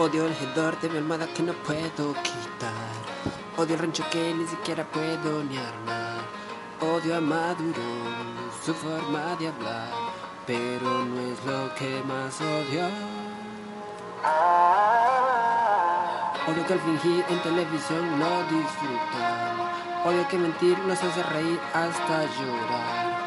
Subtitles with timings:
[0.00, 2.94] Odio el hedor de mi almohada que no puedo quitar.
[3.56, 6.20] Odio el rancho que ni siquiera puedo ni armar.
[6.80, 7.82] Odio a Maduro,
[8.64, 9.90] su forma de hablar,
[10.46, 12.86] pero no es lo que más odio.
[16.46, 19.58] Odio que al fingir en televisión no disfrutan.
[20.04, 23.18] Odio que mentir los hace reír hasta llorar.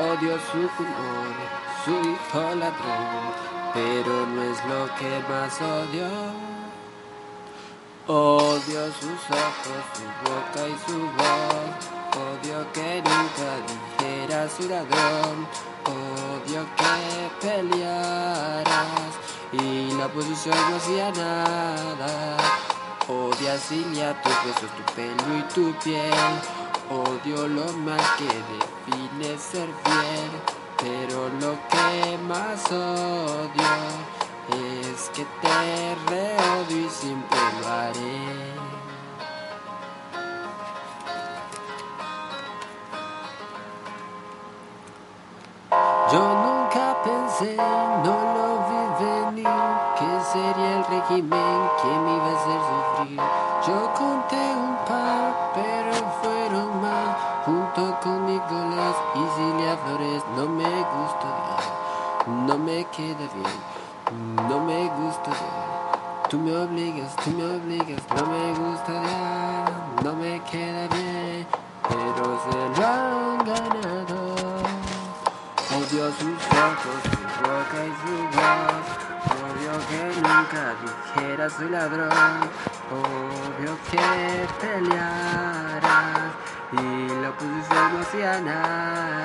[0.00, 1.34] Odio su humor,
[1.84, 6.08] su hijo ladrón, pero no es lo que más odio.
[8.06, 11.98] Odio sus ojos, su boca y su voz.
[12.16, 15.46] Odio que nunca dijera su ladrón.
[15.84, 19.12] Odio que pelearas
[19.52, 22.36] y la oposición no hacía nada.
[23.08, 26.12] Odio a tus besos, tu pelo y tu piel.
[26.90, 30.57] Odio lo mal que define ser fiel.
[30.80, 33.70] Pero lo que más odio
[34.54, 38.48] es que te reodio y siempre lo haré.
[46.12, 49.48] Yo nunca pensé, no lo vi venir,
[49.98, 53.20] que sería el régimen que me iba a hacer sufrir.
[53.66, 55.27] Yo conté un par,
[62.46, 66.28] no me queda bien, no me gusta odiar.
[66.28, 69.72] Tú me obligas, tú me obligas, no me gusta odiar,
[70.04, 71.46] no me queda bien,
[71.88, 74.18] pero se lo han ganado.
[75.70, 78.86] Odio sus ojos, su boca y su voz.
[79.44, 82.10] Odio que nunca dijera soy ladrón.
[82.90, 84.06] Odio que
[84.60, 86.32] pelearas
[86.72, 89.17] y la oposición no.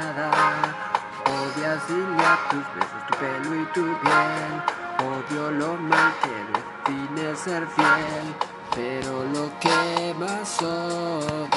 [1.73, 4.53] Odio a Cilia, tus besos, tu pelo y tu piel.
[4.99, 8.35] Odio lo mal que define ser fiel.
[8.75, 11.47] Pero lo que más odio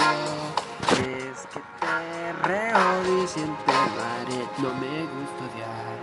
[0.92, 4.68] es que te reodio y siempre lo.
[4.68, 5.98] No me gusta odiar,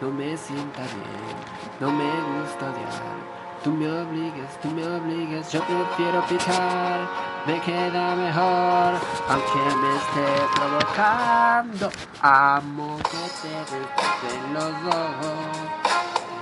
[0.00, 1.36] no me sienta bien,
[1.80, 3.16] no me gusta odiar.
[3.64, 7.00] Tú me obligas, tú me obligas, yo prefiero picar,
[7.46, 8.94] me queda mejor,
[9.28, 11.90] aunque me esté provocando.
[12.22, 15.54] Amo que te despejen los ojos,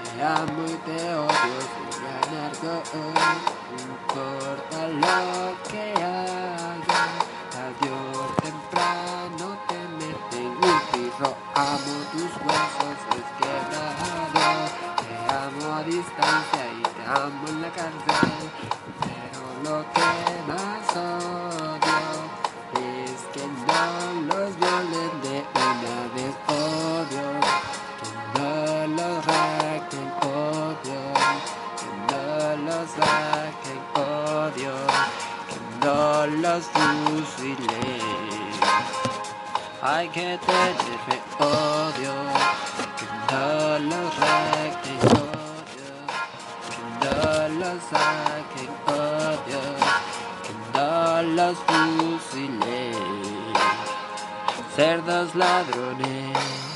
[0.04, 2.52] te amo y te odio sin ganar.
[2.62, 2.76] No
[3.92, 5.18] importa lo
[5.70, 7.02] que haga,
[7.84, 11.28] o temprano te meten un tiro.
[11.54, 14.68] Amo tus huesos desquebrados,
[15.00, 18.50] te amo a distancia y te amo en la cárcel.
[19.00, 20.08] Pero lo que
[20.48, 21.43] más odio
[36.26, 38.00] los fusilen.
[39.82, 42.14] Hay que tenerme odio,
[42.96, 45.90] que no los recten odio,
[46.70, 49.62] que no los saquen odio,
[50.42, 52.94] que no los fusilen.
[54.74, 56.73] Cerdos ladrones.